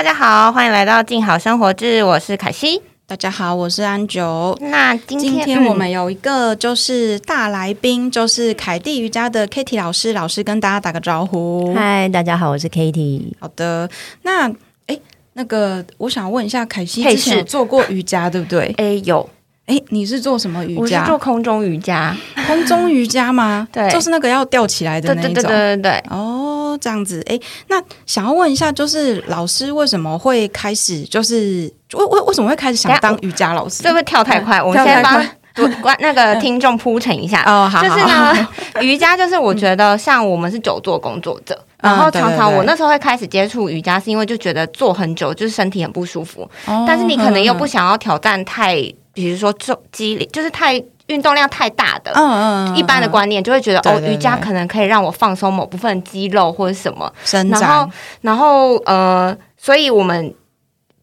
[0.00, 2.80] 大家好，欢迎来到静好生活志，我是凯西。
[3.06, 4.56] 大家好，我是安九。
[4.62, 11.74] 那今天今天我们有一个就是大来宾，就是凯蒂瑜伽的 Kitty 老师，老师跟大家打个招呼。
[11.74, 13.34] 嗨，大家好，我是 Kitty。
[13.40, 13.90] 好的，
[14.22, 14.50] 那
[14.86, 14.98] 哎，
[15.34, 18.74] 那个我想问一下，凯西嘿之前有做过瑜伽对不对？
[18.80, 19.28] 哎有，
[19.66, 21.04] 哎，你是做什么瑜我是伽？
[21.04, 23.68] 做空中瑜伽，空中瑜伽吗？
[23.70, 25.50] 对就是那个要吊起来的对对对那一种。
[25.50, 26.04] 对对对。
[26.08, 27.38] 哦，这样子，哎，
[27.68, 33.82] 那想要问一下，就是老师为什么会开始，就是为为为什么会开始想当瑜伽老师？
[33.82, 35.24] 这会跳太快，我们先帮
[35.82, 37.42] 关那个听众铺陈一下。
[37.50, 38.48] 哦，好，就是好，呢，
[38.80, 48.76] 瑜伽就是我觉得像我们是久坐工作者，嗯然后常常我那时候会开始接触瑜伽，是因为就觉得坐很久就是身体很不舒服，哦但是你可能又不嗯想要挑战太，
[49.12, 52.12] 比如说重肌力，就是太运动量太大的。
[52.14, 57.90] 嗯嗯嗯一般的嗯观念就会觉得哦，瑜伽可能可以让我放松某部分肌肉或者什么，伸然后，
[58.22, 60.32] 然后呃，所以我们，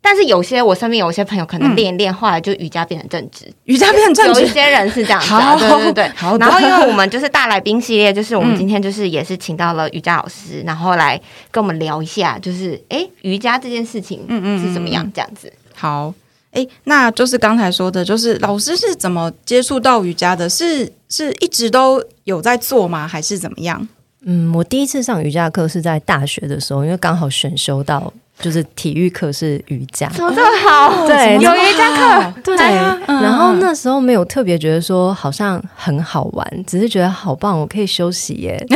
[0.02, 6.08] 但是有些我身边有些朋友可能嗯练一练，后来就瑜伽变成正直，瑜伽变正直，有一些人是这样子、啊，对对对。
[6.16, 8.58] 好然后因为我们就是大来宾系列，就是我们嗯。
[8.58, 11.20] 今天就是也是请到了瑜伽老师，然后来
[11.52, 15.04] 跟我们聊一下，就是诶瑜伽这件事情嗯嗯是怎么样？
[15.06, 15.52] 嗯这样子。
[15.76, 16.14] 好，
[16.58, 20.50] 哎，那就是刚才说的，就是老师是怎么接触到瑜伽的？
[20.50, 23.08] 是是一直都有在做吗？
[23.08, 23.88] 还是怎么样？
[24.26, 30.10] 嗯，我第一次上瑜伽课是在大学的时候，因为刚好选修到就是体育课是瑜伽。
[30.10, 31.06] 怎么这么好？
[31.08, 32.56] 对有瑜伽课，对，
[33.06, 38.58] 然后那时候没有特别觉得说好像很好玩，只是觉得好棒，我可以休息耶。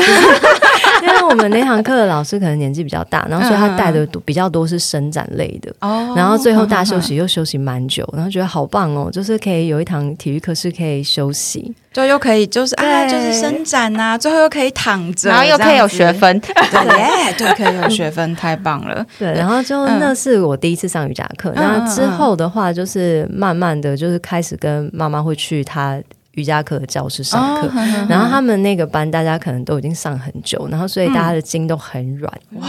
[1.31, 5.73] 我们那堂课的老师可能年纪比较大，然后所以他带的比较多是伸展类的。
[5.79, 19.06] 哦然后最后大休息 又休息蛮久，然后觉得好棒哦，就是可以有一堂体育课是可以休息，就又可以就是啊，就是伸展啊，最后又可以躺着，然后又可以有学分，分，对耶， 对，可以有学分，太棒了。
[19.17, 21.51] 对，然后就嗯那是我第一次上瑜伽课。
[21.56, 26.01] 然后之后的话，就是慢慢的就是开始跟妈妈会去她
[26.34, 27.68] 瑜伽课的教室上课。
[27.68, 27.72] 哦
[28.09, 32.68] 然后他们那个班，大家可能都已经上很久，然后所以大家的筋都很软，哇！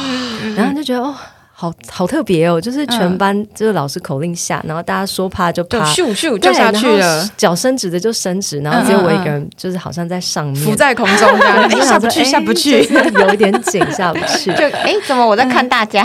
[0.56, 1.14] 然后就觉得哦，
[1.62, 12.84] 好好特别哦，就是全班就是老师口令下，然后大家说趴就就趴，咻咻就对下去然了后，脚伸直的就伸直，然后只有我一个人就是好像在上面，浮在空中这样， 哎，下不去，哎下不去。
[12.84, 14.52] 就是有一点紧，下不去。
[14.58, 16.04] 就哎，怎么我在看大家？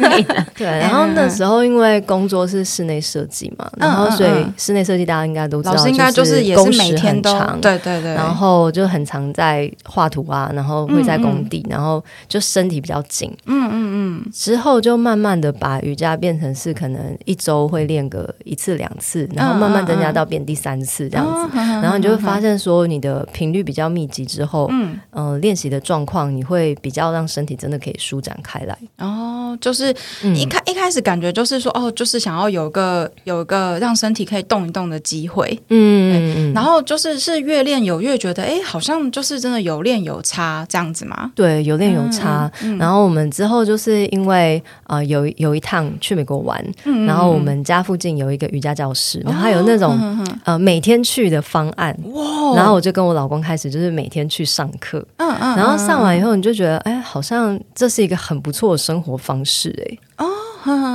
[0.54, 7.32] 对，然后那时候因为工作是室内设计嘛，嗯然后所以室内设计大家应该都知道，老师应该就是也是每天都
[7.62, 13.34] 对对对，然后就很常在画图啊，然后会在工地，然后就身体比较紧。
[13.46, 21.56] 嗯嗯嗯，之后就慢慢的把瑜伽变成是可能一周会练个一次两次，然后慢慢增加到变第三次这样子。
[21.56, 28.76] 然后你就会发现说，你的频率比较密集之后，嗯，呃，练习的状况你会比较让身体真的可以舒展开来。
[28.98, 41.30] 哦，就是嗯一开一开始感觉就是说，哦，就是想要有个有个让身体可以动一动的机会，嗯嗯然后就是是越练有越觉得，哎，好像就是真的有练有差这样子嘛。
[41.34, 42.50] 对，有练有差。
[42.62, 51.96] 嗯然后我们之后就是因为呃有有一趟去美国玩，嗯然后我们家附近有一个瑜伽教室，然后还有那种、呃每天去的方案。
[52.12, 52.56] 哇。
[52.56, 60.26] 然后我就跟我老公开始就是每天去上课，嗯嗯然后上完以后你就觉得，哎，好像这是一个很不错的生活方式，哎，哦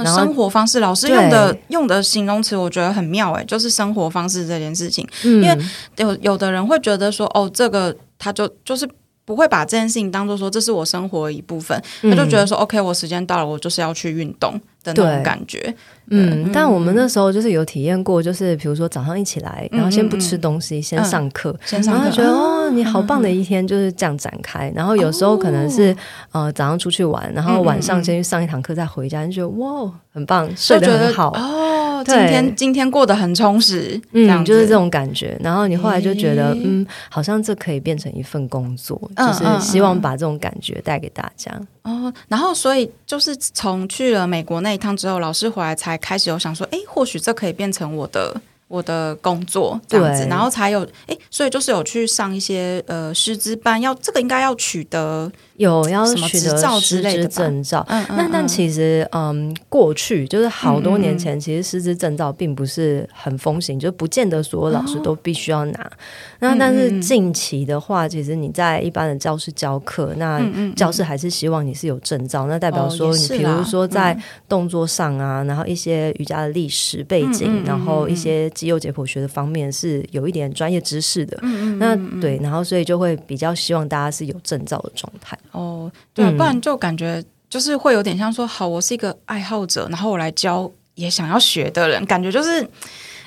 [0.03, 5.07] 然后生活方式，老师用的用的形容词我觉得很妙，哎，就是生活方式这件事情。
[5.24, 5.57] 嗯，因为
[5.95, 8.88] 有有的人会觉得说，哦，这个他就就是
[9.25, 14.53] 不会把这件事情当做说这是我生活的一部分，他就觉得说、OK，我时间到了，我就是要去运动
[14.84, 15.75] 的那种感觉。
[16.12, 22.00] 嗯，但我们那时候就是有体验过，就是比如说早上一起来，然后先不吃东西，先上课，先上课。
[22.00, 24.72] 然后就觉得哦，你好棒的一天就是这样展开。
[24.75, 25.96] 然后有时候可能是、
[26.31, 31.31] 呃早上出去玩，然后晚上先去上一堂课再回家，就觉得哇很棒，睡得得很好。
[31.31, 35.38] 哦，今天今天过得很充实，嗯，就是这种感觉。
[35.42, 41.51] 然后你后来就觉得，诶嗯，好像这可以变成一份工作，嗯就是希望把这种感觉带给大家。
[41.83, 42.12] 哦。
[42.27, 48.36] 然后所以就是从去了美国那一趟之后，老师回来才开始有想说，哎，或许这可以变成我的。
[48.68, 65.92] 我的工作这样子，对然后才有哎，所以就是有去上一些呃师资班，要这个应该要取得有要取得师资证照，嗯嗯那但嗯其实，嗯，过去就是好多年嗯前，其实师资证照并不是很风行，就不见得所有老师都必须要拿。
[66.40, 70.42] 那但是近期的话，其实你在一般的教室教课，那
[70.75, 81.38] 教室还是希望你是有证照，那代表哦说你比如说在嗯动作上啊，然后一些瑜伽的历史背景，然后一些肌肉解剖学的方面是有一点专业知识的。
[81.44, 85.38] 嗯那对，然后所以就会比较希望大家是有证照的状态。
[85.51, 92.59] 哦，对，啊不然就感觉就是会有点像说，好，我是一个爱好者，然后我来教也想要学的人，感觉就是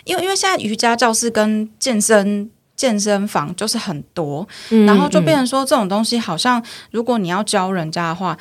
[0.05, 2.51] 因为因为现在瑜伽教室跟健身。
[2.79, 4.47] 健身房就是很多，
[4.87, 6.63] 然后就变成说这种东西，好像
[6.93, 8.39] 如果你要教人家的话，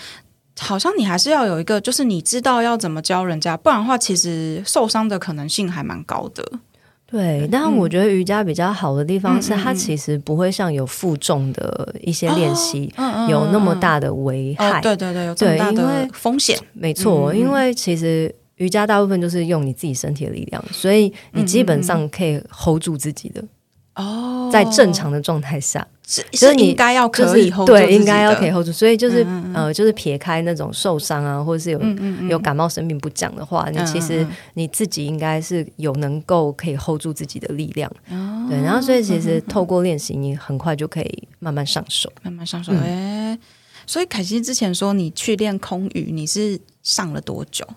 [0.60, 6.48] 好像你还是要有一个，就是你知道要怎么教人家，不然的话，其实受伤的可能性还蛮高的。
[7.10, 12.94] 对，但我觉得瑜伽比较好的地方是，它其实不会像有负重的一些练习
[13.30, 14.82] 有那么大的危害。
[14.82, 16.60] 对对对，有这么大的风险。
[16.74, 23.42] 没错，因为其实瑜伽大部分就是用你自己身体的力量，所以你基本上可以 hold 住自己的。
[23.98, 28.72] 哦，在正常的状态下，是是应该要可以 hold 住，对，应该要可以 hold 住。
[28.72, 31.82] 所以就是呃，就是撇开那种受伤啊，或者是有
[32.30, 37.92] 有感冒生病不讲的话，你其实你自己应该是有能够可以 hold 住自己的力量。
[38.50, 42.72] 对，然后所以其实透过练习，你很快就可以慢慢上手，慢慢上手。
[42.74, 43.38] 哎，
[43.86, 47.68] 所以凯西之前说你去练空语，你是上了多久？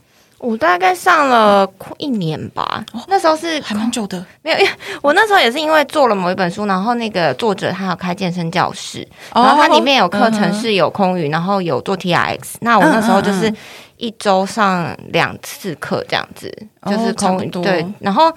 [0.40, 4.24] 我大概上了快一年吧，那时候是还蛮久的。
[4.40, 4.70] 没有，因为
[5.02, 12.56] 我那时候也是因为做了某一本书，然后那个作者他有开健身教室，然后它里面有课程是有空余，然后有做 T R X。
[12.62, 13.52] 那我那时候就是
[13.98, 16.50] 一周上两次课这样子，
[16.86, 18.32] 就是空余对，然后。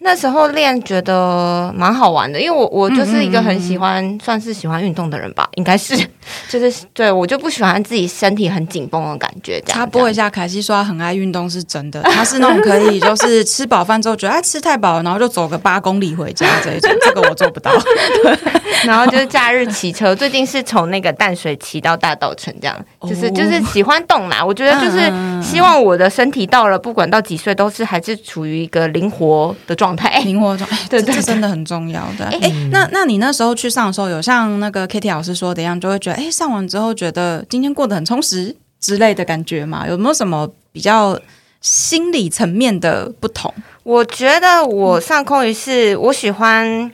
[0.00, 5.96] 那时候练觉得蛮好玩的，因为我我就是一个很喜欢算是喜欢运动的人吧，应该是
[6.48, 9.60] 就是对我就不喜欢自己身体很紧绷的感觉。
[9.62, 17.72] 插播一下，凯西说他很爱运动是真的，他是那种可以就是吃饱饭之后觉得哎吃太饱，然后就走个八公里回家这一种， 这个我做不到。
[18.86, 24.44] 然后就是假日骑车，最近是从那个淡水骑到大稻城，这样就是就是喜欢动嘛。
[24.44, 25.12] 我觉得就是
[25.42, 29.88] 希望我的身体到了不管到几岁都是还是处于一个灵活的状。
[29.88, 32.24] 状态 灵活状， 对对，这真的很重要的。
[32.26, 39.86] 哎，那那你那时候去上的时候，有像那个 Kitty 老师说的一样，就会觉得，哎，上完之后觉得今天过得很充实之类的感觉吗？
[39.88, 41.18] 有没有什么比较
[41.60, 43.52] 心理层面的不同？
[43.82, 46.90] 我觉得我上空余是我喜欢，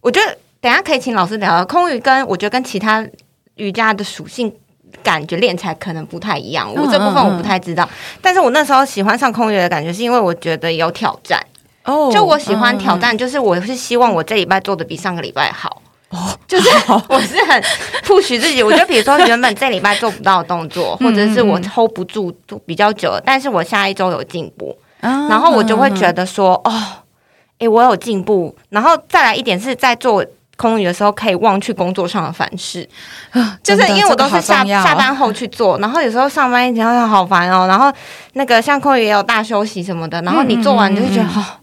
[0.00, 3.06] 我觉得等下可以请老师聊空余，跟我觉得跟其他
[3.56, 4.52] 瑜伽的属性。
[5.02, 7.88] 感觉练起来可能不太一样，我这部分我不太知道。
[8.20, 11.38] 但是我那时候喜欢上空余的感觉，是因为我觉得有挑战。
[11.86, 15.82] 哦，就我喜欢挑战，就是我是希望我这礼拜做的比上个礼拜好。
[16.10, 16.68] 哦，就是
[17.08, 17.60] 我是很
[18.04, 18.62] push 自己。
[18.62, 22.32] 我就比如说原本这礼拜做不到的动作， 或者是我 hold 不住
[22.64, 26.72] 比较久，但是我下一周有进步，然后我就会觉得说，哦，
[27.58, 28.56] 哎，我有进步。
[28.70, 30.24] 然后再来一点是在做
[30.56, 32.88] 空余的时候，可以忘去工作上的烦事，
[33.64, 37.66] 就是因为我都是下下班后去做， 然后有时候上班一天好烦哦。
[37.66, 37.92] 然后
[38.34, 41.58] 那个像空余也有大休息什么的，然后你做完就会觉得好。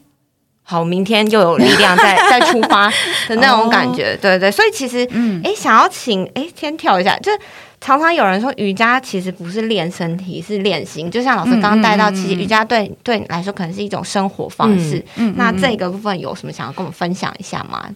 [0.65, 2.89] 好，明天又有力量再再 出发
[3.27, 5.07] 的那种感觉，对对，所以其实，
[5.43, 7.37] 哎，想要请，哎，先跳一下，就是
[7.81, 11.11] 常常有人说瑜伽其实不是练身体，是练心。
[11.11, 15.03] 就像老师刚刚带到，其实瑜伽对对你来说可能是一种生活方式。
[15.35, 17.89] 那这个部分有什么想要跟我们分享一下吗？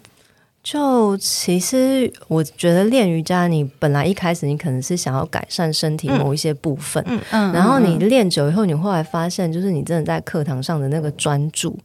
[0.62, 11.80] 就其实我觉得练瑜伽，你本来一开始你可能是想要改善身体某一些部分，嗯嗯，然后你练久以后，你后来发现，就是你真的在课堂上的那个专注。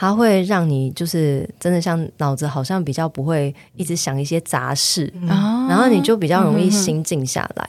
[0.00, 7.68] 它会让你就是真的像脑子好像比较不会一直想一些杂事，然后你就比较容易心静下来。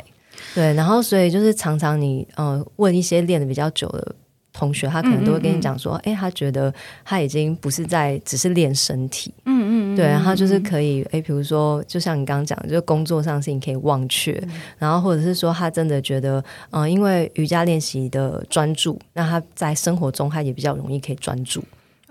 [0.56, 4.16] 对，然后所以就是常常你呃问一些练的比较久的
[4.54, 6.74] 同学，他可能都会跟你讲说，哎，他觉得
[7.04, 14.42] 他已经不是在只是练身体，嗯嗯，对，然后就是可以，哎，比如说就像你刚刚讲，就是工作上事情可以忘却，
[14.78, 21.62] 然后或者是说他真的觉得，嗯，因为瑜伽练习的专注，那他在生活中他也比较容易可以专注。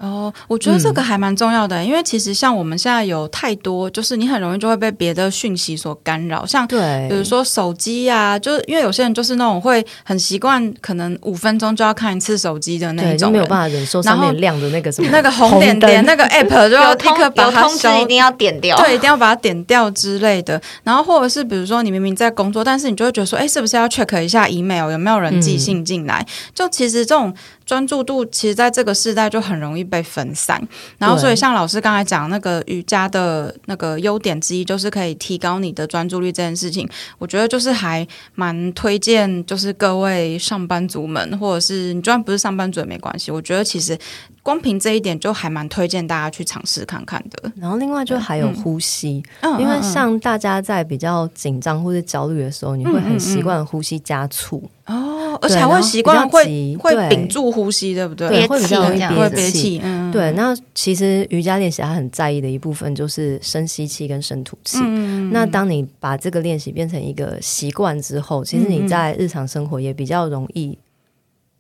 [0.00, 20.58] 哦，我觉得这个还蛮重要的，因为其实像我们现在有太多，就是你很容易就会被别的讯息所干扰，像对，比如说手机呀，就是因为有些人就是那种会很习惯，可能五分钟就要看一次手机的那种，没有办法忍受上面亮的那个什么那个 红点点那个 app 就要立刻把它知一定要点掉，对，一定要把它点掉之类的。
[20.82, 26.26] 然后或者是比如说你明明在工作，但是你就会觉得说，哎，是不是要 check 一下 email 有没有人寄信进来？
[26.54, 27.34] 就其实这种。
[27.70, 30.60] 专注度其实在这个时代就很容易被分散，
[30.98, 43.96] 然后所以像老师刚才讲那个瑜伽的那个优点之一，就是可以提高你的专注力这件事情，我觉得就是还蛮推荐，就是各位上班族们，或者是你就算不是上班族也没关系，我觉得其实。
[44.42, 47.52] 光凭这一点就还蛮推荐大家去尝试看看的。
[47.56, 49.22] 然后另外就还有呼吸，
[49.58, 54.66] 因为像大家在比较紧张或者焦虑的时候，你会很习惯呼吸加速。
[54.86, 55.09] 哦，
[55.40, 58.28] 而且还会习惯会会屏住呼吸，对不对？
[58.28, 59.52] 对，憋会比较容易气这样会憋气。
[59.52, 64.78] 憋气，嗯，对，那其实瑜伽练习它很在意的一部分就是深吸气跟深吐气。
[64.82, 70.76] 嗯那当你把这个练习变成一个习惯之后，其实嗯你在日常生活也比较容易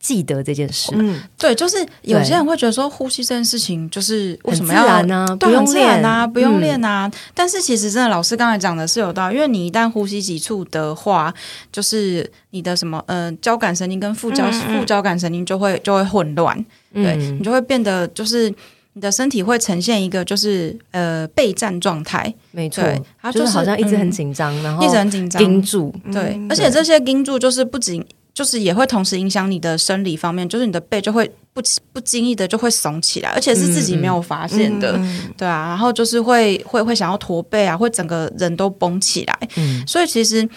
[0.00, 6.60] 记得这件事，嗯，对，就是有些人会觉得说呼吸这件事情就是为什么要然呢、对，不用练啊，不用嗯。
[6.62, 7.10] 练啊。
[7.34, 11.32] 但是其实真的，老师刚才讲的是有道理，因为你一旦呼吸急促的话，
[11.70, 14.78] 就是你的什么呃交感神经跟副交、嗯嗯。
[14.78, 16.56] 副交感神经就会就会混乱，
[16.94, 17.36] 对、嗯。
[17.38, 18.48] 你就会变得就是
[18.94, 28.02] 你的身体会呈现一个就是呃备战状态，没错对，它就好像一直很嗯紧张，然后一直很紧张，盯住，对，嗯而且这些盯住就是不仅
[28.40, 31.60] 就是也会同时影响你的生理方面，就是你的背就会不
[31.92, 40.48] 不经意的就会耸起来，而且是自己没有发现的，嗯对啊，然后就是会会会想要驼背啊，会整个人都绷起来，嗯，所以其实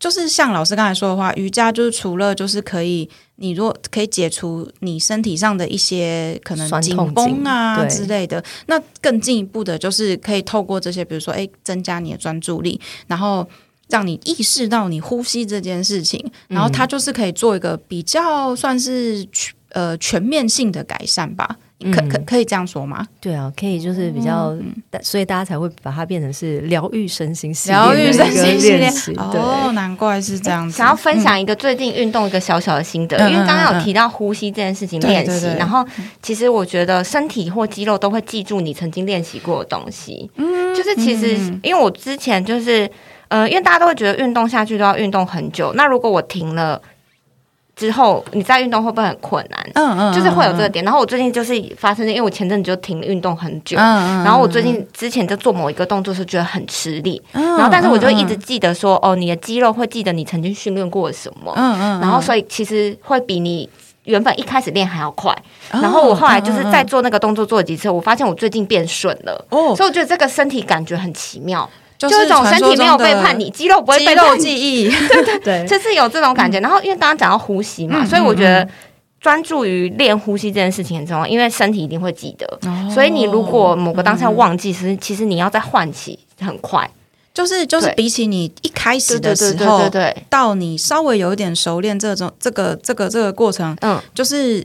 [0.00, 3.06] 就是像老师刚才说的话，瑜伽就是除了就是可以，
[3.36, 13.46] 你如果可以解除你身体上的一些可能紧绷啊之类的，那更进一步的就是可以透过这些，比如说哎，增加你的专注力，然后。
[13.88, 21.56] 让你意识到你呼吸这件事情，然后它就是可以做一个比较算是全呃全面性的改善吧，
[21.92, 23.06] 可可嗯可以这样说吗？
[23.20, 24.74] 对啊，可以就是比较，嗯。
[25.02, 30.76] 所以大家才会把它变成是疗愈身心系列疗愈身的一个心哦，对，难怪是这样子。
[30.76, 35.86] 想要分享一个最近运动一个小小的心得，嗯因为刚刚有提到呼吸这件事情对练习然后
[36.22, 40.28] 其实我觉得身体或肌肉都会记住你曾经练习过的东西。
[40.36, 41.60] 嗯，就是其实嗯。
[41.62, 42.90] 因为我之前就是
[43.28, 46.80] 呃，因为大家都会觉得运动下去都要运动很久，那如果我停了
[47.76, 49.70] 之后，你再运动会不会很困难？
[49.74, 50.84] 嗯嗯，就是会有这个嗯，点。
[50.84, 53.76] 然后我最近就是发生，因为我前阵子就停运动很久。
[53.78, 63.68] 嗯然后我最近之前就做某一个动作是觉得很吃力，嗯然后但是我就一直记得说，哦，你的肌肉会记得你曾经训练过什么，嗯嗯，然后所以其实会比你
[64.04, 65.32] 原本一开始练还要快。
[65.70, 76.60] 然后我后来就是在做那个动作做了几次，我发现我最近变顺了，哦，所以我觉得这个身体感觉很奇妙，就就是一种身体没有背叛你，肌肉不会背叛你，记忆，对 对，就是有这种感觉。
[76.60, 78.66] 然后因为刚刚讲到呼吸嘛，嗯所以我觉得。
[79.20, 82.46] 专注于练呼吸这件事情很重要，因为身体一定会记得。
[82.88, 86.88] 所以你如果某个当下忘记，其实其实你要再唤起很快。
[87.34, 94.64] 就是就是比起你一开始的对对对时候对对，到你稍微有一点熟练这种这个这个这个过程，嗯，就是。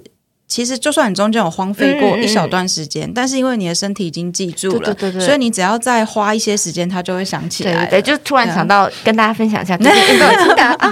[0.54, 7.80] 其实，就算你中间有荒废过一小段时间，但是因为你的身体已经记住了，对对对对所以你只要再花一些时间，它就会想起来了。
[7.88, 10.92] 对对对，就突然想到跟大家分享一下最近 运动的心得啊。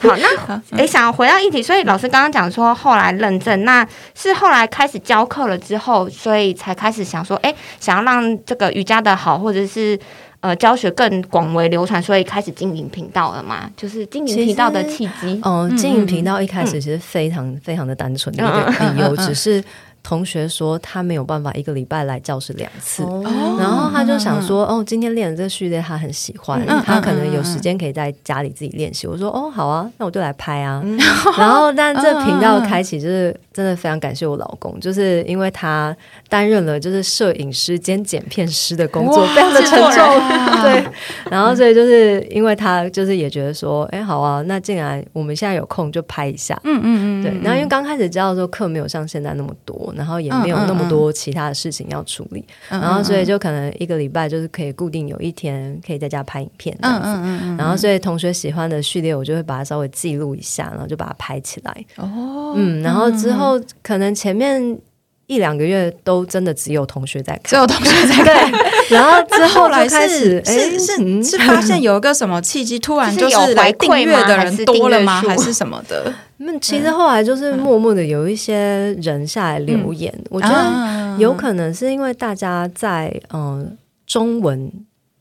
[0.00, 10.00] 好，那哎，想回到议题，所以老师刚刚讲说后来认证，那是后来开始教课了之后，所以才开始想说，哎，想要让这个瑜伽的好，或者是。
[10.42, 13.70] 呃，教学更广为流传，所以开始经营频道了嘛？
[13.76, 15.40] 就是经营频道的契机。
[15.44, 19.62] 哦，嗯经营频道一开始其实非常非常的单纯的一个理由，只是
[20.02, 23.02] 同学说他没有办法一个礼拜来教室两次。
[23.04, 23.22] 哦
[23.58, 29.06] 然后他就想说，哦，今天练的这个序列他很喜欢，嗯他可能有时间可以在家里自己练习。
[29.06, 30.82] 我说，哦，好啊，那我就来拍啊。
[31.38, 35.94] 然后，但这频道开启就是真的非常感谢我老公，就是因为他
[36.28, 40.18] 担任了就是摄影师兼剪片师的工作，非常的沉重。
[40.18, 40.86] 人 对，
[41.30, 46.58] 然后所以就是因为他就是也觉得说，哎，好啊，那既然我们现在有空就拍一下。
[46.64, 57.08] 嗯嗯嗯，对，嗯然后因为刚开始教的时候课没有像现在那么多，然后也没有那么多其他的事情要处理，嗯然后所以就可能一个礼拜就是可以固定有一天可以在家拍影片这嗯样子。
[57.08, 61.84] 嗯嗯嗯，然后，所以同学喜欢的序列，我就会把它稍微记录一下，然后就把它拍起来。
[61.96, 64.78] 哦，嗯，然后之后可能前面
[65.26, 68.16] 一两个月都真的只有同学在看，只有同学在
[68.50, 68.52] 看。
[68.92, 71.22] 然后之后后来开始是哎是嗯。
[71.22, 75.20] 是是发现有一个什么契机，突然 就是来订阅的人多了吗？
[75.26, 76.12] 还是什么的？
[76.38, 81.16] 那， 其实后来就是默默的有一些人下来留言，我觉得啊。
[81.18, 83.66] 有可能是因为大家在嗯、呃
[84.06, 84.70] 中文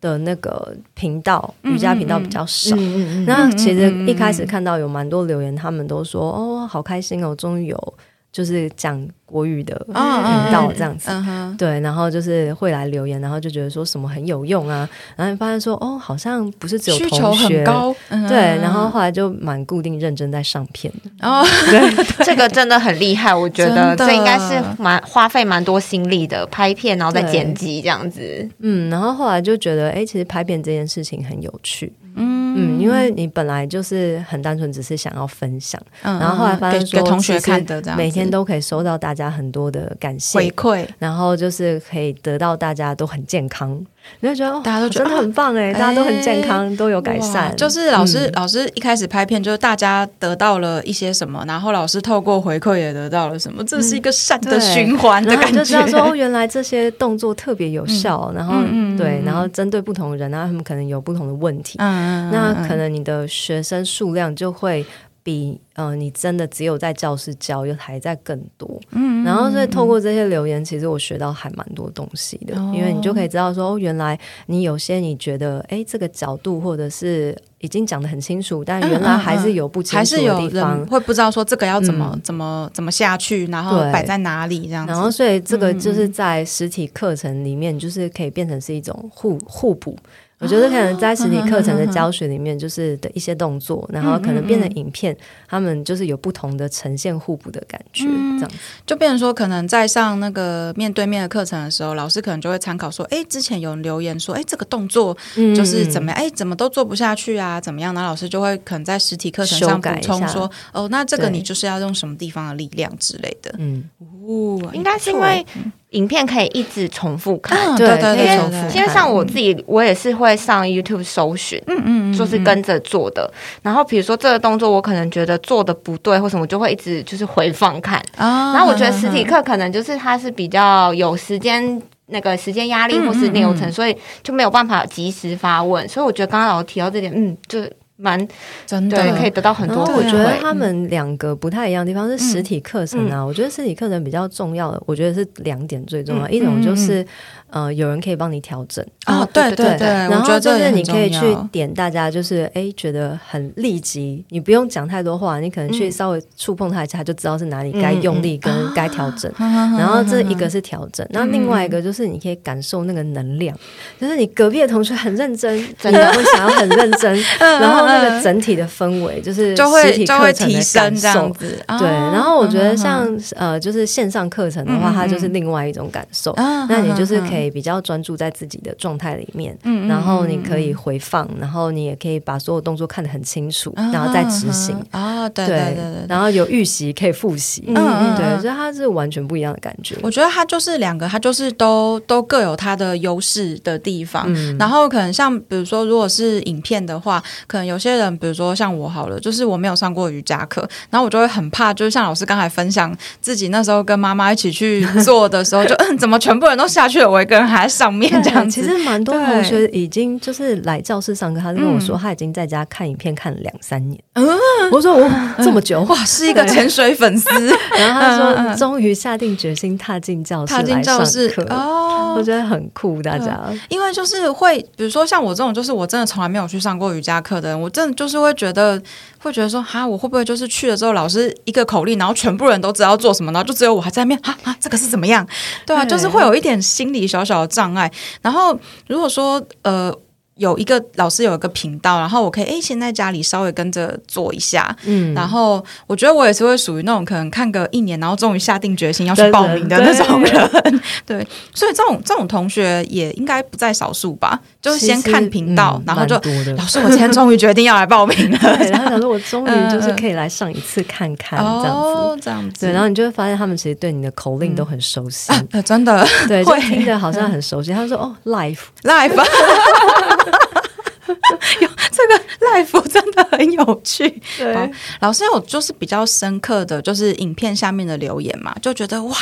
[0.02, 2.76] 的那个频道瑜伽频道比较少。
[2.78, 3.26] 嗯嗯。
[3.26, 7.94] 那其实一开始看到有蛮多留言，他们都说哦，好开心哦，终于有
[8.32, 11.10] 就是讲国语的频嗯道这样子。
[11.58, 17.58] 对，然后就是会来留言，然后就觉得说什么很有用啊，然后发现说哦，好像不是只有需求同学。
[17.58, 20.92] 很，高，嗯对，然后后来就蛮固定认真在上片。
[21.04, 21.28] 的。
[21.28, 21.46] 哦，
[22.24, 23.96] 这个真的很厉害，我觉得。
[23.96, 28.50] 这应该是蛮花费蛮多心力的，拍片然后再剪辑这样子。
[28.60, 32.41] 嗯，然后后来就觉得，哎，其实拍片这件事情很有趣，嗯
[32.80, 43.84] 因为你本来就是很单纯，只是想要分享，嗯然后后来发现给说同学看的每天都可以收到大家很多的感谢回，馈，然后就是可以得到大家都很健康，
[44.20, 47.56] 你会觉得哦，大家都觉得真的很棒哎，大家都很健康，都有改善。
[47.56, 55.50] 就是老师、老师一开始拍片，就是大家得到了一些什么，然后老师透过回馈也得到了什么，这是一个善的循环的感觉。
[55.52, 58.54] 你就知道说，哦，原来这些动作特别有效，然后
[58.98, 59.26] 对，嗯。
[59.26, 64.86] 然后针对不同人，然后他们可能有不同的问题，那可能你的学生数量就会
[65.24, 68.80] 比呃你真的只有在教室教又还在更多。
[68.92, 80.86] 嗯然后所以透过这些留言，其实我学到还蛮多东西的，哦因为你就可以知道说，哦，原来你有些你觉得哎这个角度或者是已经讲得很清楚，但原来还是有不清还楚的是有人地方。
[80.88, 84.92] 会不知道说这个要怎么、嗯怎么怎么下去，然后摆在哪里这样子。
[84.92, 89.96] 然后，所以这个嗯就是在实体课程里面，就是可以变成是一种互互补。
[90.42, 95.16] 我觉得可能在实体课程的教学里面，就是的一些动作，然后可能变成影片，
[95.48, 98.52] 他们就是有不同的呈现互补的感觉，嗯这样。
[98.88, 107.94] 就变成说，可能在上那个面对面的课程的时候，老师可能就会参考说，哎，之前有人留言说，哎，这个动作嗯就是怎么样，哎、怎么都做不下去啊，怎么样？
[107.94, 113.54] 然后老师就会可能在实体课程上补充说，哦，那这个你就是要用什么地方的力量之类的。
[113.60, 115.46] 嗯，哦，应该是因为
[115.92, 117.58] 影片可以一直重复看。
[117.58, 123.32] 嗯，对对对对可以重复因为像我自己，我也是会上 YouTube 搜寻，嗯嗯嗯，就是跟着做的。
[123.62, 127.98] 然后比如说这个动作，我可能觉得做的不对或什么，我就会一直就是回放看。
[128.18, 131.82] 啊，然后我觉得实体课可能就是它是比较有时间。
[132.14, 137.62] 那个时间压力或是流程，所以就没有办法及时发问，所以我觉得刚刚老师提到这点，嗯，就
[138.02, 138.28] 蛮
[138.66, 138.98] 真的。
[138.98, 140.36] 对，可以得到很多我觉得。
[140.42, 146.34] 他们两个不太一样的地方是实体课程啊，我觉得实体课程比较重要的，我觉得是两点最重要，嗯。
[146.34, 147.06] 一种就是
[147.52, 151.20] 呃有人可以帮你调整，哦，对对对然后就是你可以去
[151.52, 155.92] 点大家，就是哎觉得很立即，你不用讲太多话，你可能去嗯。
[155.92, 159.32] 稍微触碰他一下，他就知道是哪里该用力跟该调整。
[159.38, 163.56] 然然后这一个是调整，那另外一个就是你可以感受那个能量，
[164.00, 171.02] 就是你隔壁的同学很认真，你也会想要很认真， 然后那个整体的氛围就是就会就会提升感受。
[171.02, 171.34] 这样。
[171.34, 171.66] 子。
[171.80, 176.32] 对，哦然后我觉得嗯像呃，就是线上课程的话，它就是嗯另外一种感受。
[176.34, 184.76] 啊那你就是可以，以比较专注在自己的状态里面，嗯然后你可以回放，然后你也可以把所有动作看得很清楚，嗯然后再执行。
[184.92, 186.06] 啊，对对对。
[186.08, 189.96] 然后有预习可以复习，嗯嗯对，嗯所以它是完全不一样的感觉。
[190.02, 194.26] 我觉得它就是两个，它就是都都各有它的优势的地方。
[194.28, 208.62] 嗯然后可能像比如说，如果是影片的话，可能有些人，比如说像我好了，就是我没有上过瑜伽课，然后我就会很怕，就是像老师刚才分享自己那时候跟妈妈一起去做的时候，就嗯，怎么全部人都下去了，我一个人还在上面这样子。
[208.62, 212.00] 其实蛮多同学已经就是来教室上课，他就跟我说嗯。
[212.02, 214.00] 他已经在家看影片看了两三年。
[214.14, 214.28] 嗯。
[214.72, 217.30] 我说我这么久，哇，是一个潜水粉丝，
[217.78, 222.16] 然后他说终于下定决心踏进教室踏进教室课，哦。
[222.18, 223.40] 我觉得很酷，大家。
[223.70, 228.82] 因为就是会，比如说像我这种，就是我真的从来没有去上过瑜伽课的人，我真的就是会觉得，
[229.20, 235.26] 会觉得说，哈，我会不会就是去了之后，老师一个口令，然后全部人都知道做什么，然后就只有我还在那边，哈哈，这个是怎么样？
[235.66, 237.92] 对啊，就是会有一点心理小小小的障碍。
[238.22, 239.96] 然后如果说，呃。
[240.36, 245.14] 有一个老师有一个频道，然后我可以诶，先在家里稍微跟着做一下，嗯。
[245.14, 250.50] 然后我觉得我也是会属于那种可能看个一年，然后终于下定决心要去报名的那种人。
[251.06, 254.40] 对，所以这种这种同学也应该不在少数吧？
[254.62, 256.16] 就是先看频道，嗯然后就
[256.56, 258.38] 老师，我今天终于决定要来报名了。
[258.40, 261.70] 对，然后想说 我终于就是可以来上一次看看这样子。
[261.70, 266.04] 哦，这样子，对，然后你就会发现他们其实对你的口令都很熟悉，啊真的。
[266.28, 266.62] 对，就会。
[266.72, 267.72] 听着好像很熟悉。
[267.74, 269.12] 他说：“哦，life，live，
[271.62, 274.08] 有这个 life 真的很有趣。
[274.38, 279.16] 对老师有就是比较深刻的就是影片下面的留言嘛，就觉得哇，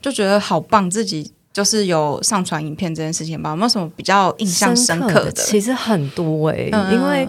[0.00, 3.50] 就觉得好棒，自己就是有上传影片这件事情吧。
[3.50, 5.32] 有没有什么比较印象深刻的？
[5.32, 7.28] 其实很多哎、嗯因为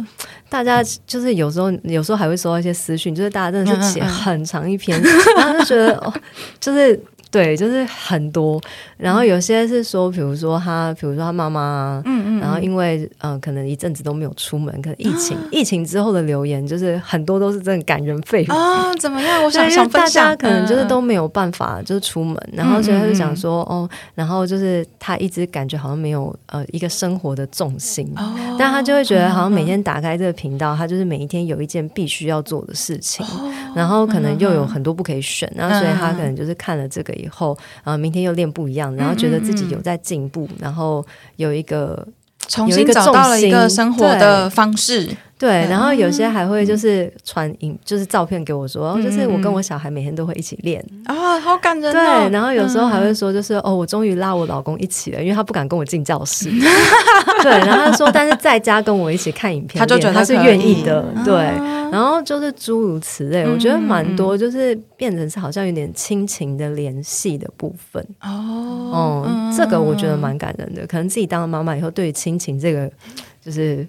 [0.49, 5.01] 大家就是有时候有时候还会收到一些私讯，就是大家真的是写很长一篇，
[5.37, 6.13] 然后就觉得哦，
[6.59, 7.01] 就是。
[7.31, 8.61] 对，就是很多，
[8.97, 19.41] 然后有些是说，比如说他，比如说他妈妈，嗯嗯，然后因为呃，可能一阵子都没有出门，可能疫情，疫情之后的留言就是很多都是真的感人肺腑，啊，怎么样？
[19.41, 28.35] 我对，想想分享，家可能就是嗯都没有办法就是出门，然后所以他就想说哦，然后就是他一直感觉好像没有呃一个生活的重心，哦。
[28.59, 41.05] 但他就会觉得好像每天打开这个频道，他就是每一天有一件必须要做的事情，哦然后可能又有很多不可以选，然后所以他嗯可能就是看了这个以后，呃，明天又练不一样，然后觉得自己有在进步，然后
[41.35, 42.07] 有一个
[42.47, 45.15] 重新找到了一个生活的方式。
[45.41, 50.85] 对，然后有些还会就是传影，就是照片给我说，嗯就是我跟我小孩每天都会一起练。
[51.05, 56.47] 啊，好感人对哦。，然后有时候还会说，就是哦，我终于拉我老公一起了，因为他不敢跟我进教室。
[57.41, 61.03] 对，然后他说，但是在家跟我一起看影片，他就觉得他是愿意的。
[61.25, 68.05] 对，啊然后就是诸如此类，嗯我觉得蛮多，就是变成是好像有点亲情的联系的部分。
[68.21, 70.85] 哦，嗯，这个我觉得蛮感人的。
[70.87, 72.89] 可能自己当了妈妈以后，对于亲情这个
[73.43, 73.85] 就是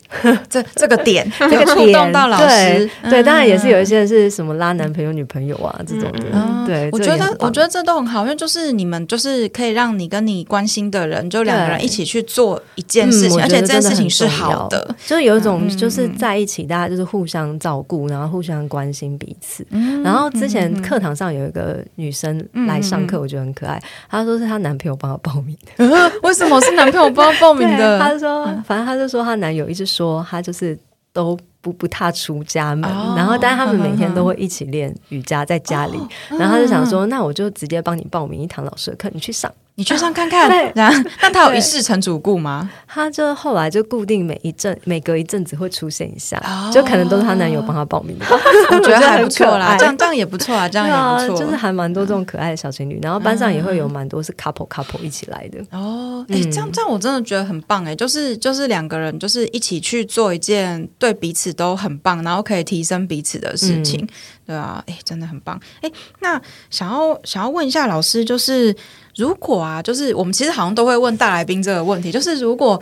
[0.48, 3.86] 这这个点， 这个 触动到老师，对对，当然也是有一嗯。
[3.86, 6.24] 些是什么拉男朋友、女朋友啊这种的。
[6.32, 14.94] 嗯对，我觉得我觉得这都很好，因为就是你们就是可以让你跟你关心的人，就两个人一起去做一件事情，嗯而且这件事情是好的。
[15.06, 19.66] 就是有一种嗯就是嗯在一起，大家就是互相照顾，然后互相关心彼此。
[19.70, 23.78] 嗯然后之前课堂上有一个女生来上课，我觉得很可爱。
[24.08, 28.16] 她说是她男朋友帮她报名的， 为什么是男朋友帮她报名的她？
[28.18, 30.78] 说，反正她就说她男友一直说他就是
[31.12, 35.98] 都不不踏出家门，哦然后但是他们每天都会一起练瑜伽在家里。
[36.28, 39.50] 然后她就想说，那我就直接帮你报名一堂老师的课，你去上。
[39.74, 40.70] 你去上看看对。
[40.76, 42.68] 然后， 那他有一世成主顾吗？
[42.86, 48.26] 他就后来就固定每一阵每隔一阵子会出现一下，哦就可能都是她男友帮她报名的。
[48.70, 51.42] 我觉得还不错啦，这样这样也不错啊，这样也不错。
[51.42, 55.58] 就是还蛮多这种可爱的小情侣，然后班上也会有蛮多是 couple couple 一起来的。
[55.70, 64.08] 哦，哎、嗯这样这样我真的觉得很棒哎，就是就是两个人就是一起去做一件对彼此都很棒，然后可以提升彼此的事情，
[64.46, 65.60] 对啊，哎，真的很棒。
[65.80, 68.74] 哎，那想要想要问一下老师，就是
[69.16, 72.80] 如果啊，就是我们其实好像都会问大来宾这个问题，就是如果。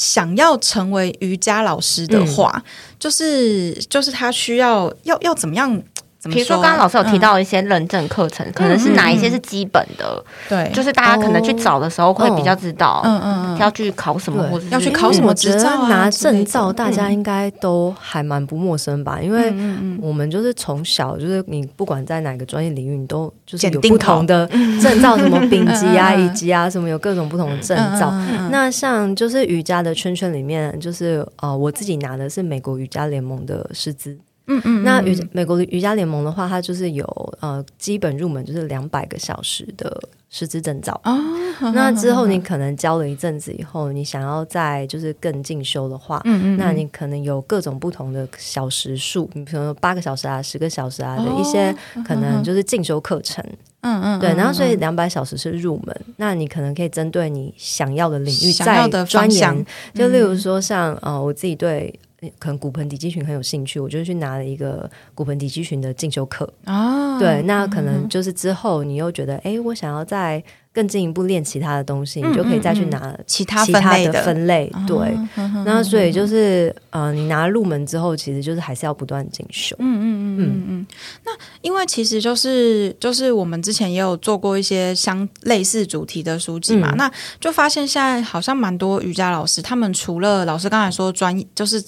[0.00, 2.62] 想要成为瑜伽老师的话，
[3.00, 5.82] 就是就是他需要要要怎么样？
[6.30, 7.18] 比如说刚刚老师有提嗯。
[7.20, 19.18] 到一些认证课程，可能是哪一些是基本的，对，就是大家可能去找的时候会比较知道，嗯嗯嗯，要去考什么，或者是要去考什么我觉得执照啊拿证照，大家应该都还蛮不陌生吧？
[19.20, 19.52] 因为
[20.00, 24.46] 我们就是从小就是你不管在哪个专业领域，你都就是有不同的
[24.80, 28.12] 证照，什么丙级啊、乙级啊，什么有各种不同的证照。
[28.50, 34.16] 那像就是瑜伽的圈圈里面，就是呃，我自己拿的是美国瑜伽联盟的师资。
[34.48, 37.04] 嗯嗯，那瑜美国的瑜伽联盟的话，它就是有
[37.40, 40.98] 呃基本入门就是两百个小时的师资证照。
[41.04, 41.16] 哦，
[41.74, 53.44] 那之后你可能教了一阵子以后，你想要再就是更进修的话，嗯嗯那你可能有各种不同的小时数，你比如说八个小时啊、十个小时啊的哦一些可能就是进修课程。
[53.82, 59.66] 嗯嗯，对，然后所以嗯两百小时是入门，那你可能可以针对你想要的领域再钻研。
[59.94, 61.92] 就例如说像呃，我自己对。
[62.38, 66.52] 可能骨盆底肌群很有兴趣，我就去拿了一个骨盆底肌群的进修课。
[66.64, 74.72] 啊，对，那可能就是之后你又觉得，哎，我想要再更进一步练其他的东西，你就可以再去拿其他其他的分类的分类。
[74.86, 79.76] 对，嗯那所以就是呃，你拿入门之后，其实就是还是要不断进修。
[79.78, 80.86] 嗯嗯嗯嗯嗯。
[81.24, 91.82] 那因为其实就是就是我们之前也有做过一些相类似主题的书籍嘛，嗯那就发现现在好像蛮多瑜伽老师，他们除了老师刚才说专就是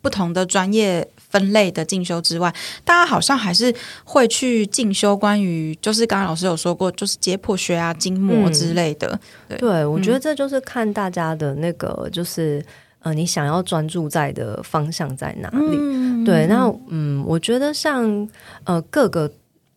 [0.00, 2.52] 不同的专业分类的进修之外，
[2.84, 9.18] 大家好像还是会去进修关于就是刚刚老师有说过，就是解剖学啊、筋膜嗯之类的。
[9.58, 12.64] 对，我嗯觉得这就是看大家的那个，就是
[13.00, 15.76] 呃，你想要专注在的方向在哪里。
[15.78, 18.28] 嗯对，那嗯，我觉得像
[18.64, 19.30] 呃各个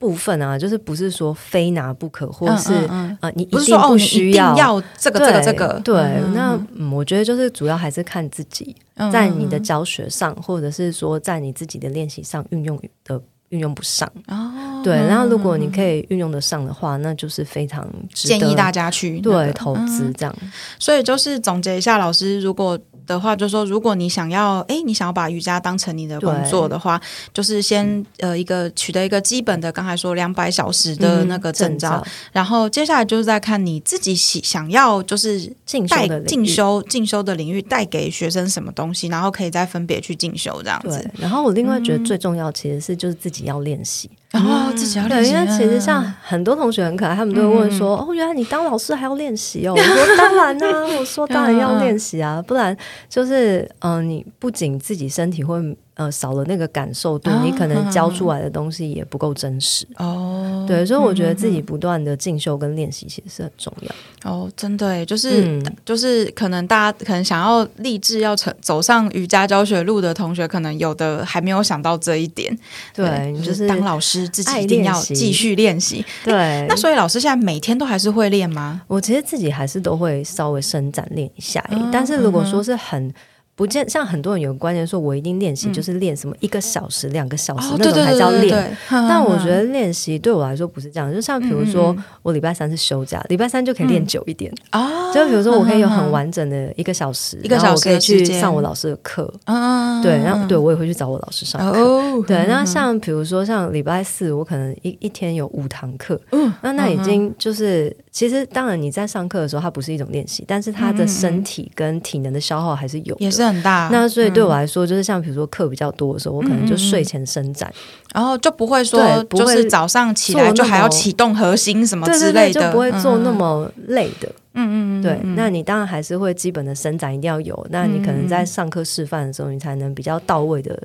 [0.03, 4.83] 部分啊，就是不是说非拿不可，或是、嗯嗯呃你不是说哦，你一定需要。
[4.97, 14.11] 这个这个这个，对，嗯那嗯，我觉得就是主要还是看自己嗯在你的教学上，或者是说在你自己的练习上运用的运用不上。
[14.27, 19.45] 哦，对，然后如果你可以运用得上的话，那就是非常值得建议大家去那个。
[19.45, 20.35] 对投资这样。
[20.77, 26.99] 所以就是总结一下，老师如果的话，就说如果你想要，哎，你想要把瑜伽当成你的工作的话，
[27.33, 40.99] 就是先呃一个取得一个基本的，刚才说两百小时的那个证照，嗯然后接下来就是在看你自己喜想要就是带进修的进修进修的领域带给学生什么东西，然后可以再分别去进修这样子。
[40.99, 52.75] 对。，然后我另外觉得最重要其实是就是自己要练习，然后自己要练对，因为其实像很多同学很可爱，他们都会问说：“哦，原来你当老师还要练习哦？” 我说：“当然啦、我说：“当然要练习啊，不然
[53.09, 55.59] 就是嗯、呃你不仅自己身体会
[55.95, 59.85] 呃少了那个感受度，你可能教出来的东西也不够真实。
[59.97, 63.91] 哦，对，所以我觉得自己不断的进修跟练习其实是很重要。
[64.23, 72.57] 哦，真的，就是、嗯就是可能大家可能想要立志要成走上瑜伽教学路的同学，可能有的还没有想到这一点。
[72.95, 76.03] 对，就就是是当老师自己一定要继续练习。
[76.23, 76.65] 对。
[76.67, 78.81] 那所以老师现在每天都还是会练吗？
[78.87, 83.13] 我其实自己还是都会稍微伸展练一下、但是如果说是很
[83.55, 88.77] 不见像很多人有个观念说，我一定练习就是练什么一个小时、两个小时哦，那种才叫练。
[88.89, 94.51] 但我觉得得练习对我来说不是这样，就像比如说我礼拜三是休假，礼拜三就可以练久一点。
[94.71, 101.79] 啊，就比如说我可以有很完整的一个小时，一个小时我可以去上我老师的课，嗯，对，然后对我也会去找我老师上课。
[101.79, 117.71] 哦，对，那像比如说像礼拜四，我可能一一天有五堂课，嗯那那已经就是，其实当然你在上课的时候，它不是一种练习，但是它的身体跟体能的消耗还是有是很大，那所以对我来说，就是像比如说课比较多的时候，我可能就睡前伸展，
[118.13, 124.27] 然后就不会说不会就是早上起来就还要启动核心什么对对对，之类的，就不会做那嗯么累的。
[124.55, 130.79] 嗯嗯嗯，对，那你当然还是会基本的伸展一定要有，那你可能在上课示范的时候，你才能比较到位的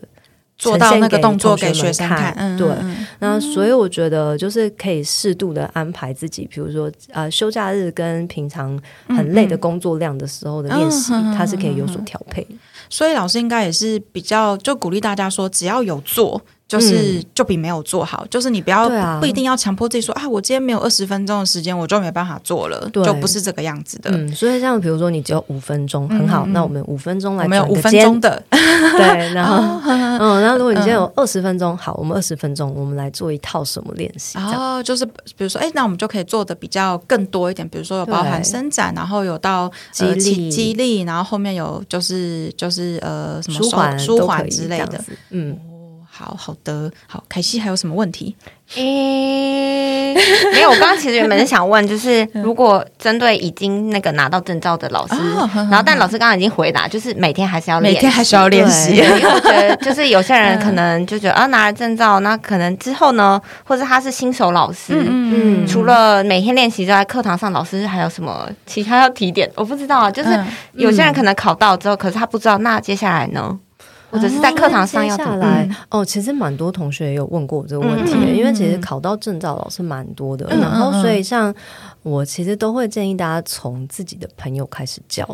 [0.58, 2.68] 做到那个动作给学生看，嗯对，
[3.20, 12.44] 那所以我觉得就是可以适度的安排自己，比如说呃休假日跟平常很累的工作量的时候的练习，嗯嗯嗯它是可以有所调配。
[12.90, 16.42] 所以老师应该也是比较就鼓励大家说，只要有做。
[16.68, 24.10] 就是就比没有做好，就是你不要、不一定要强迫自己说啊，我今天没有二十分钟的时间，我就没办法做了，就不是这个样子的。
[24.12, 34.36] 嗯，所以像比如说你只有五分钟，很好，那我们五分钟来我们有五分钟的， 对， 然后嗯，然后如果你今天有二十分钟，好，我们二十分钟，我们来做一套什么练习？
[34.36, 45.02] 哦，就是比如说，哎，那我们就可以做的比较更多一点，比如说有包含伸展，然后有到激呃激励激励，然后后面有就是就是呃什么舒缓舒缓之类的。
[45.30, 45.58] 嗯。
[46.18, 48.34] 好好的，好，凯西还有什么问题？
[48.74, 50.12] 诶、
[50.52, 69.50] 没有，我刚刚其实原本是想问，就是 如果针对已经那个拿到证照的老师，哦然后但老师刚刚已经回答，就是每天还是要练，每天还是要练习因为我觉得 就是有些人可能就觉得啊拿了证照，那可能之后呢，或者他是新手老师，嗯除了每天练习之外，课堂上老师还有什么其他要提点？
[69.54, 73.58] 我不知道啊，就是嗯有些人可能考到之后，可是他不知道那接下来呢，
[74.10, 75.40] 或者是在课堂上要接怎么？
[75.40, 81.54] 下来哦，其实蛮多同学也有问过我这个问题，因为其实考到证照老师蛮多的，嗯然后嗯所以像
[82.02, 85.24] 我其实都会建议大家从自己的朋友开始教，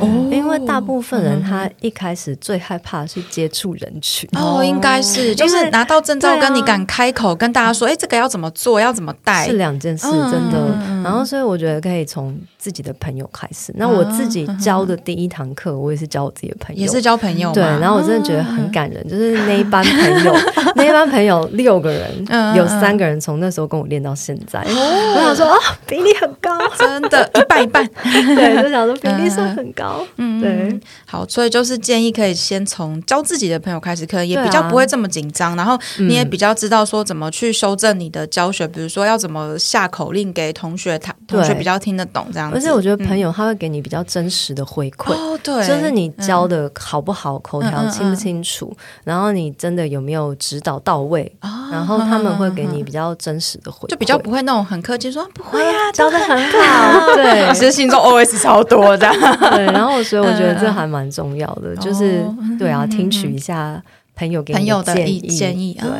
[0.00, 0.08] 哦。
[0.32, 4.28] 因为大部分人他一开始最害怕的是接触人群。
[4.32, 9.46] 哦，应该是就是拿到证照，跟你敢开口跟大家说，哎，这个要怎么做，要怎么带。
[9.46, 10.76] 是，两件事，嗯真的。
[11.04, 13.70] 然后，所以我觉得可以从自己的朋友开始。
[13.76, 17.54] 那我自己教的第一堂课，我也是教我自己的朋友，也是交朋友嘛。
[17.54, 20.34] 对，然后我真的觉得很感人，就是那一班朋友，
[20.76, 24.64] 那一班朋友六个人嗯，有三个人从那时候跟我练到现在。
[24.64, 27.86] 我想说啊，比例很高，真的，一半一半。
[28.02, 42.53] 对，就想说比例算很高，嗯对，好，所以就是建议可以先从教自己的朋友开始，可能也比较不会这么紧张，然后你也嗯比较知道说怎么去修正你的教学，比如说要怎么下口令给同学，他同学比较听得懂这样子。
[42.54, 45.12] 而且我觉得朋友他会给你比较真实的回馈。
[45.12, 57.52] 哦，对，就是你教的好不好，口条清不清楚，然后你真的有没有指导到位，哦然后他们会给你比较真实的回馈，就比较不会那种很客气说不会呀、啊教的很好，对。
[57.54, 59.10] 其实心中 OS 超多的。
[59.50, 62.36] 对，然后所以我觉得这还蛮重要的，就是哦。
[62.58, 63.82] 对啊， 听取一下
[64.16, 65.90] 朋友给你朋友的建意建议，对。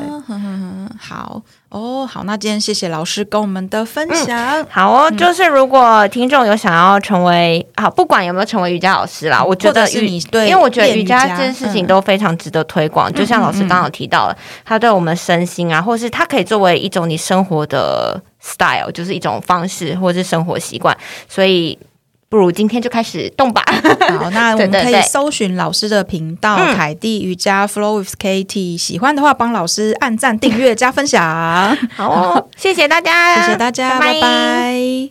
[1.06, 4.66] 好哦，好，那今天谢谢老师跟我们的分享。
[4.70, 13.12] 好哦，就是如果听众有想要成为好，不管有没有成为瑜伽老师啦，我觉得瑜你对因为我觉得瑜伽伽这件事情嗯都非常值得推广。
[13.12, 20.96] 就像老师刚刚有提到了，它对我们身心啊，或是它可以作为一种你生活的 style，就是一种方式或是生活习惯，
[21.28, 21.78] 所以。
[22.34, 23.62] 不如今天就开始动吧。
[24.18, 26.74] 好， 那我们可以搜寻老师的频道嗯。
[26.74, 31.22] 凯蒂瑜伽 Flow with Katie，喜欢的话帮老师按赞、订阅、加分享。
[31.94, 35.10] 好哦，谢谢大家，谢谢大家，拜拜